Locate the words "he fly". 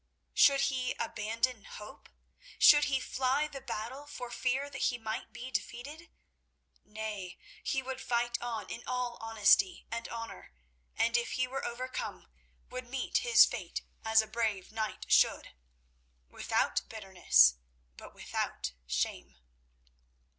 2.85-3.47